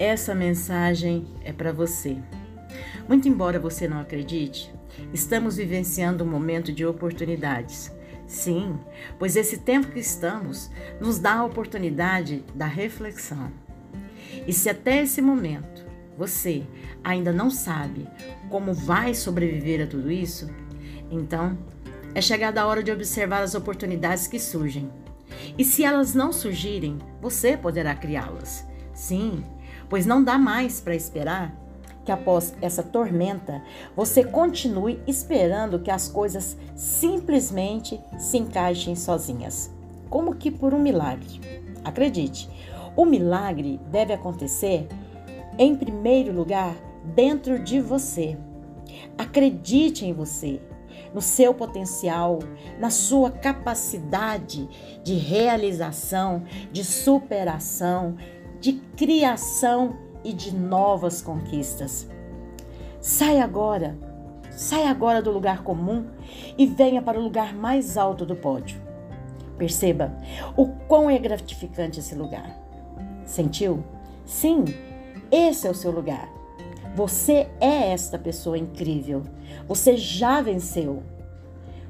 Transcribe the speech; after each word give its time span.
Essa 0.00 0.34
mensagem 0.34 1.26
é 1.44 1.52
para 1.52 1.74
você. 1.74 2.16
Muito 3.06 3.28
embora 3.28 3.60
você 3.60 3.86
não 3.86 4.00
acredite, 4.00 4.72
estamos 5.12 5.58
vivenciando 5.58 6.24
um 6.24 6.26
momento 6.26 6.72
de 6.72 6.86
oportunidades. 6.86 7.92
Sim, 8.26 8.78
pois 9.18 9.36
esse 9.36 9.58
tempo 9.58 9.88
que 9.88 10.00
estamos 10.00 10.70
nos 10.98 11.18
dá 11.18 11.34
a 11.34 11.44
oportunidade 11.44 12.42
da 12.54 12.64
reflexão. 12.64 13.52
E 14.46 14.54
se 14.54 14.70
até 14.70 15.02
esse 15.02 15.20
momento 15.20 15.84
você 16.16 16.66
ainda 17.04 17.30
não 17.30 17.50
sabe 17.50 18.08
como 18.48 18.72
vai 18.72 19.12
sobreviver 19.12 19.84
a 19.84 19.86
tudo 19.86 20.10
isso, 20.10 20.48
então 21.10 21.58
é 22.14 22.22
chegada 22.22 22.62
a 22.62 22.66
hora 22.66 22.82
de 22.82 22.90
observar 22.90 23.42
as 23.42 23.54
oportunidades 23.54 24.26
que 24.26 24.38
surgem. 24.38 24.90
E 25.58 25.64
se 25.64 25.84
elas 25.84 26.14
não 26.14 26.32
surgirem, 26.32 26.96
você 27.20 27.54
poderá 27.54 27.94
criá-las. 27.94 28.66
Sim, 28.94 29.44
pois 29.90 30.06
não 30.06 30.24
dá 30.24 30.38
mais 30.38 30.80
para 30.80 30.94
esperar 30.94 31.54
que 32.04 32.12
após 32.12 32.54
essa 32.62 32.82
tormenta 32.82 33.62
você 33.94 34.24
continue 34.24 34.98
esperando 35.06 35.80
que 35.80 35.90
as 35.90 36.08
coisas 36.08 36.56
simplesmente 36.74 38.00
se 38.18 38.38
encaixem 38.38 38.96
sozinhas, 38.96 39.70
como 40.08 40.34
que 40.34 40.50
por 40.50 40.72
um 40.72 40.78
milagre. 40.78 41.40
Acredite, 41.84 42.48
o 42.96 43.04
milagre 43.04 43.78
deve 43.90 44.12
acontecer, 44.12 44.88
em 45.58 45.76
primeiro 45.76 46.32
lugar, 46.32 46.74
dentro 47.14 47.58
de 47.58 47.80
você. 47.80 48.38
Acredite 49.18 50.06
em 50.06 50.12
você 50.12 50.60
no 51.14 51.20
seu 51.20 51.52
potencial, 51.52 52.38
na 52.78 52.90
sua 52.90 53.30
capacidade 53.30 54.68
de 55.02 55.14
realização, 55.14 56.44
de 56.70 56.84
superação, 56.84 58.16
de 58.60 58.74
criação 58.96 59.96
e 60.22 60.32
de 60.32 60.54
novas 60.54 61.22
conquistas. 61.22 62.08
Sai 63.00 63.40
agora, 63.40 63.96
sai 64.50 64.84
agora 64.84 65.22
do 65.22 65.30
lugar 65.30 65.62
comum 65.62 66.06
e 66.58 66.66
venha 66.66 67.00
para 67.00 67.18
o 67.18 67.22
lugar 67.22 67.54
mais 67.54 67.96
alto 67.96 68.26
do 68.26 68.36
pódio. 68.36 68.80
Perceba 69.56 70.12
o 70.56 70.66
quão 70.66 71.10
é 71.10 71.18
gratificante 71.18 72.00
esse 72.00 72.14
lugar. 72.14 72.58
Sentiu? 73.24 73.82
Sim, 74.24 74.64
esse 75.30 75.66
é 75.66 75.70
o 75.70 75.74
seu 75.74 75.90
lugar. 75.90 76.28
Você 76.94 77.48
é 77.60 77.92
esta 77.92 78.18
pessoa 78.18 78.58
incrível. 78.58 79.22
Você 79.66 79.96
já 79.96 80.40
venceu. 80.40 81.02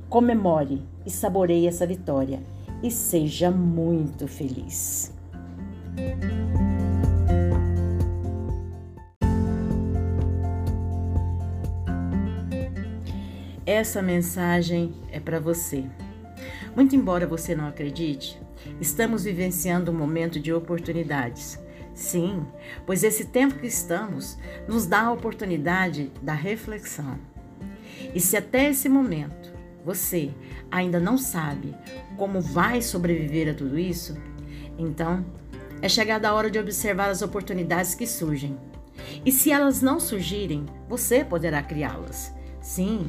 Comemore 0.09 0.83
e 1.07 1.11
saboreie 1.11 1.67
essa 1.67 1.87
vitória 1.87 2.41
e 2.83 2.91
seja 2.91 3.51
muito 3.51 4.27
feliz. 4.27 5.13
Essa 13.73 14.03
mensagem 14.03 14.93
é 15.13 15.21
para 15.21 15.39
você. 15.39 15.85
Muito 16.75 16.97
embora 16.97 17.25
você 17.25 17.55
não 17.55 17.69
acredite, 17.69 18.37
estamos 18.81 19.23
vivenciando 19.23 19.93
um 19.93 19.95
momento 19.95 20.41
de 20.41 20.53
oportunidades 20.53 21.57
Sim, 21.95 22.45
pois 22.85 23.05
esse 23.05 23.27
tempo 23.27 23.61
que 23.61 23.69
estamos 23.69 24.37
nos 24.67 24.87
dá 24.87 25.03
a 25.03 25.13
oportunidade 25.13 26.11
da 26.21 26.33
reflexão. 26.33 27.17
E 28.13 28.21
se 28.21 28.37
até 28.37 28.71
esse 28.71 28.89
momento 28.89 29.53
você 29.85 30.35
ainda 30.69 30.99
não 30.99 31.17
sabe 31.17 31.73
como 32.17 32.41
vai 32.41 32.83
sobreviver 32.83 33.53
a 33.53 33.55
tudo 33.55 33.79
isso, 33.79 34.17
então 34.77 35.25
é 35.81 35.89
chegada 35.89 36.29
a 36.29 36.35
hora 36.35 36.51
de 36.51 36.59
observar 36.59 37.09
as 37.09 37.23
oportunidades 37.23 37.95
que 37.95 38.05
surgem. 38.05 38.59
E 39.25 39.31
se 39.31 39.53
elas 39.53 39.81
não 39.81 40.01
surgirem, 40.01 40.67
você 40.89 41.25
poderá 41.25 41.63
criá-las. 41.63 42.35
Sim, 42.61 43.09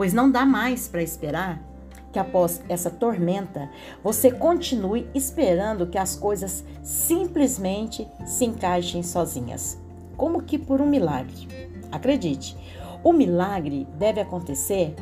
pois 0.00 0.14
não 0.14 0.30
dá 0.30 0.46
mais 0.46 0.88
para 0.88 1.02
esperar 1.02 1.62
que 2.10 2.18
após 2.18 2.62
essa 2.70 2.90
tormenta 2.90 3.68
você 4.02 4.30
continue 4.30 5.06
esperando 5.14 5.86
que 5.86 5.98
as 5.98 6.16
coisas 6.16 6.64
simplesmente 6.82 8.08
se 8.24 8.46
encaixem 8.46 9.02
sozinhas, 9.02 9.78
como 10.16 10.40
que 10.40 10.58
por 10.58 10.80
um 10.80 10.86
milagre. 10.86 11.46
Acredite, 11.92 12.56
o 13.04 13.12
milagre 13.12 13.86
deve 13.98 14.22
acontecer, 14.22 14.94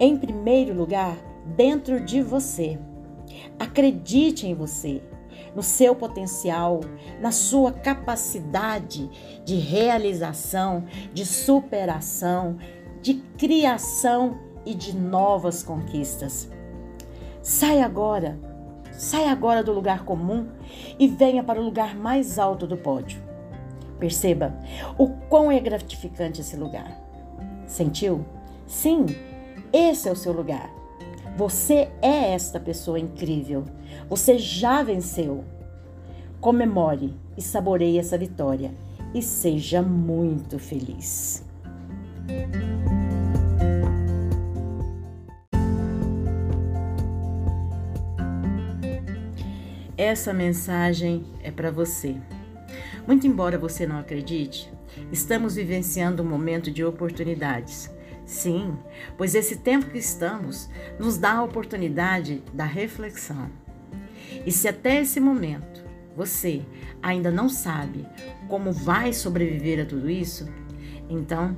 em 0.00 0.16
primeiro 0.16 0.74
lugar, 0.74 1.16
dentro 1.54 2.00
de 2.00 2.20
você. 2.20 2.76
Acredite 3.56 4.48
em 4.48 4.54
você, 4.54 5.00
no 5.54 5.62
seu 5.62 5.94
potencial, 5.94 6.80
na 7.20 7.30
sua 7.30 7.70
capacidade 7.70 9.08
de 9.44 9.54
realização, 9.54 10.86
de 11.12 11.24
superação, 11.24 12.58
de 13.04 13.12
criação 13.36 14.38
e 14.64 14.74
de 14.74 14.96
novas 14.96 15.62
conquistas. 15.62 16.50
Sai 17.42 17.82
agora, 17.82 18.38
sai 18.92 19.26
agora 19.26 19.62
do 19.62 19.74
lugar 19.74 20.06
comum 20.06 20.48
e 20.98 21.06
venha 21.06 21.44
para 21.44 21.60
o 21.60 21.64
lugar 21.64 21.94
mais 21.94 22.38
alto 22.38 22.66
do 22.66 22.78
pódio. 22.78 23.22
Perceba 23.98 24.58
o 24.96 25.06
quão 25.28 25.52
é 25.52 25.60
gratificante 25.60 26.40
esse 26.40 26.56
lugar. 26.56 26.98
Sentiu? 27.66 28.24
Sim, 28.66 29.04
esse 29.70 30.08
é 30.08 30.12
o 30.12 30.16
seu 30.16 30.32
lugar. 30.32 30.70
Você 31.36 31.90
é 32.00 32.32
esta 32.32 32.58
pessoa 32.58 32.98
incrível. 32.98 33.64
Você 34.08 34.38
já 34.38 34.82
venceu. 34.82 35.44
Comemore 36.40 37.14
e 37.36 37.42
saboreie 37.42 37.98
essa 37.98 38.16
vitória 38.16 38.72
e 39.12 39.20
seja 39.20 39.82
muito 39.82 40.58
feliz. 40.58 41.44
Essa 50.04 50.34
mensagem 50.34 51.24
é 51.42 51.50
para 51.50 51.70
você. 51.70 52.14
Muito 53.06 53.26
embora 53.26 53.56
você 53.56 53.86
não 53.86 53.98
acredite, 53.98 54.70
estamos 55.10 55.54
vivenciando 55.54 56.22
um 56.22 56.28
momento 56.28 56.70
de 56.70 56.84
oportunidades. 56.84 57.90
Sim, 58.26 58.76
pois 59.16 59.34
esse 59.34 59.56
tempo 59.56 59.86
que 59.86 59.96
estamos 59.96 60.68
nos 60.98 61.16
dá 61.16 61.32
a 61.32 61.42
oportunidade 61.42 62.42
da 62.52 62.66
reflexão. 62.66 63.50
E 64.44 64.52
se 64.52 64.68
até 64.68 65.00
esse 65.00 65.18
momento 65.18 65.82
você 66.14 66.60
ainda 67.02 67.30
não 67.30 67.48
sabe 67.48 68.06
como 68.46 68.72
vai 68.72 69.10
sobreviver 69.10 69.80
a 69.80 69.86
tudo 69.86 70.10
isso, 70.10 70.46
então 71.08 71.56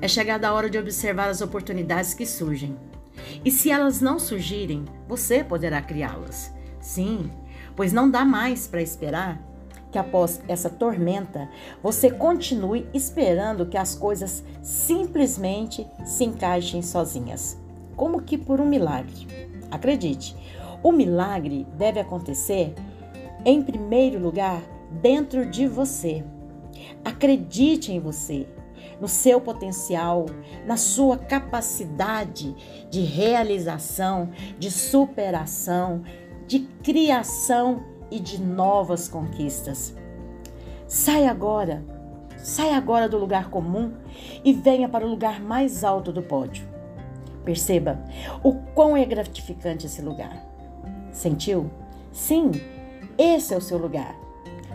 é 0.00 0.08
chegada 0.08 0.48
a 0.48 0.54
hora 0.54 0.70
de 0.70 0.78
observar 0.78 1.28
as 1.28 1.42
oportunidades 1.42 2.14
que 2.14 2.24
surgem. 2.24 2.74
E 3.44 3.50
se 3.50 3.70
elas 3.70 4.00
não 4.00 4.18
surgirem, 4.18 4.86
você 5.06 5.44
poderá 5.44 5.82
criá-las. 5.82 6.50
Sim, 6.80 7.30
pois 7.76 7.92
não 7.92 8.10
dá 8.10 8.24
mais 8.24 8.66
para 8.66 8.82
esperar 8.82 9.52
que 9.92 9.98
após 9.98 10.40
essa 10.48 10.70
tormenta 10.70 11.48
você 11.82 12.10
continue 12.10 12.88
esperando 12.94 13.66
que 13.66 13.76
as 13.76 13.94
coisas 13.94 14.42
simplesmente 14.62 15.86
se 16.04 16.24
encaixem 16.24 16.80
sozinhas, 16.80 17.60
como 17.94 18.22
que 18.22 18.38
por 18.38 18.58
um 18.58 18.66
milagre. 18.66 19.28
Acredite, 19.70 20.34
o 20.82 20.90
milagre 20.90 21.66
deve 21.76 22.00
acontecer, 22.00 22.74
em 23.44 23.62
primeiro 23.62 24.18
lugar, 24.18 24.60
dentro 25.02 25.46
de 25.46 25.66
você. 25.66 26.24
Acredite 27.04 27.92
em 27.92 28.00
você, 28.00 28.46
no 29.00 29.08
seu 29.08 29.40
potencial, 29.40 30.26
na 30.66 30.76
sua 30.76 31.18
capacidade 31.18 32.54
de 32.90 33.00
realização, 33.00 34.30
de 34.58 34.70
superação, 34.70 36.02
de 36.46 36.60
criação 36.82 37.82
e 38.10 38.20
de 38.20 38.40
novas 38.40 39.08
conquistas. 39.08 39.94
Sai 40.86 41.26
agora, 41.26 41.82
sai 42.36 42.74
agora 42.74 43.08
do 43.08 43.16
lugar 43.16 43.48
comum 43.48 43.92
e 44.44 44.52
venha 44.52 44.88
para 44.88 45.06
o 45.06 45.08
lugar 45.08 45.40
mais 45.40 45.82
alto 45.82 46.12
do 46.12 46.22
pódio. 46.22 46.66
Perceba 47.44 47.98
o 48.42 48.54
quão 48.74 48.96
é 48.96 49.04
gratificante 49.04 49.86
esse 49.86 50.02
lugar. 50.02 50.46
Sentiu? 51.10 51.70
Sim, 52.12 52.50
esse 53.16 53.54
é 53.54 53.56
o 53.56 53.60
seu 53.60 53.78
lugar. 53.78 54.14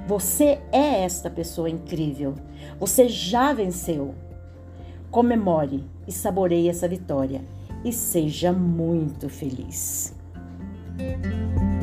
Você 0.08 0.60
é 0.72 1.04
esta 1.04 1.30
pessoa 1.30 1.70
incrível. 1.70 2.34
Você 2.80 3.08
já 3.08 3.54
venceu. 3.54 4.16
Comemore 5.12 5.84
e 6.08 6.12
saboreie 6.12 6.70
essa 6.70 6.88
vitória 6.88 7.42
e 7.84 7.94
seja 7.94 8.52
muito 8.52 9.30
feliz. 9.30 10.17
Thank 10.98 11.26
you. 11.26 11.77